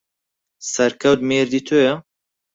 [0.71, 1.93] سەرکەوت مێردی تۆیە؟